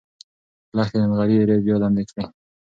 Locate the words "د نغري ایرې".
1.01-1.57